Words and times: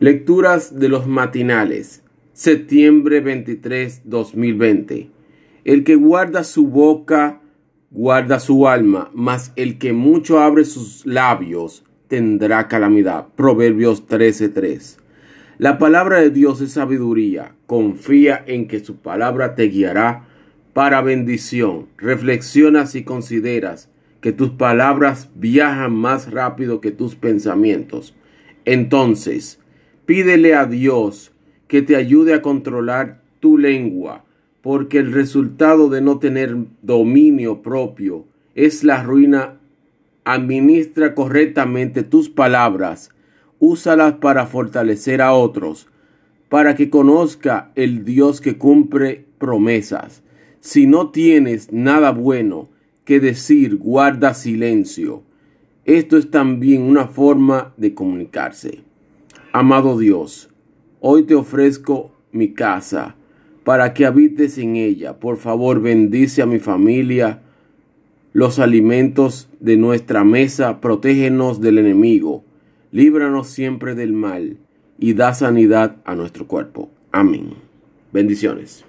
Lecturas 0.00 0.78
de 0.78 0.88
los 0.88 1.08
matinales. 1.08 2.04
Septiembre 2.32 3.20
23, 3.20 4.02
2020. 4.04 5.10
El 5.64 5.82
que 5.82 5.96
guarda 5.96 6.44
su 6.44 6.68
boca, 6.68 7.40
guarda 7.90 8.38
su 8.38 8.68
alma, 8.68 9.10
mas 9.12 9.52
el 9.56 9.76
que 9.78 9.92
mucho 9.92 10.38
abre 10.38 10.64
sus 10.64 11.04
labios 11.04 11.82
tendrá 12.06 12.68
calamidad. 12.68 13.26
Proverbios 13.34 14.06
13:3. 14.06 14.98
La 15.58 15.78
palabra 15.78 16.20
de 16.20 16.30
Dios 16.30 16.60
es 16.60 16.70
sabiduría. 16.74 17.56
Confía 17.66 18.44
en 18.46 18.68
que 18.68 18.78
su 18.78 18.98
palabra 18.98 19.56
te 19.56 19.64
guiará 19.64 20.28
para 20.74 21.02
bendición. 21.02 21.88
Reflexiona 21.96 22.86
si 22.86 23.02
consideras 23.02 23.90
que 24.20 24.30
tus 24.30 24.50
palabras 24.50 25.28
viajan 25.34 25.92
más 25.92 26.30
rápido 26.30 26.80
que 26.80 26.92
tus 26.92 27.16
pensamientos. 27.16 28.14
Entonces, 28.64 29.58
Pídele 30.08 30.54
a 30.54 30.64
Dios 30.64 31.32
que 31.66 31.82
te 31.82 31.94
ayude 31.94 32.32
a 32.32 32.40
controlar 32.40 33.20
tu 33.40 33.58
lengua, 33.58 34.24
porque 34.62 34.96
el 34.96 35.12
resultado 35.12 35.90
de 35.90 36.00
no 36.00 36.18
tener 36.18 36.56
dominio 36.80 37.60
propio 37.60 38.24
es 38.54 38.84
la 38.84 39.02
ruina. 39.02 39.58
Administra 40.24 41.14
correctamente 41.14 42.04
tus 42.04 42.30
palabras, 42.30 43.10
úsalas 43.58 44.14
para 44.14 44.46
fortalecer 44.46 45.20
a 45.20 45.34
otros, 45.34 45.88
para 46.48 46.74
que 46.74 46.88
conozca 46.88 47.70
el 47.74 48.06
Dios 48.06 48.40
que 48.40 48.56
cumple 48.56 49.26
promesas. 49.36 50.22
Si 50.60 50.86
no 50.86 51.10
tienes 51.10 51.70
nada 51.70 52.12
bueno 52.12 52.70
que 53.04 53.20
decir, 53.20 53.76
guarda 53.76 54.32
silencio. 54.32 55.22
Esto 55.84 56.16
es 56.16 56.30
también 56.30 56.80
una 56.80 57.08
forma 57.08 57.74
de 57.76 57.92
comunicarse. 57.92 58.87
Amado 59.52 59.98
Dios, 59.98 60.50
hoy 61.00 61.22
te 61.22 61.34
ofrezco 61.34 62.12
mi 62.32 62.52
casa 62.52 63.16
para 63.64 63.94
que 63.94 64.04
habites 64.04 64.58
en 64.58 64.76
ella. 64.76 65.18
Por 65.18 65.38
favor, 65.38 65.80
bendice 65.80 66.42
a 66.42 66.46
mi 66.46 66.58
familia, 66.58 67.40
los 68.34 68.58
alimentos 68.58 69.48
de 69.58 69.78
nuestra 69.78 70.22
mesa, 70.22 70.82
protégenos 70.82 71.62
del 71.62 71.78
enemigo, 71.78 72.44
líbranos 72.92 73.48
siempre 73.48 73.94
del 73.94 74.12
mal 74.12 74.58
y 74.98 75.14
da 75.14 75.32
sanidad 75.32 75.96
a 76.04 76.14
nuestro 76.14 76.46
cuerpo. 76.46 76.90
Amén. 77.10 77.54
Bendiciones. 78.12 78.84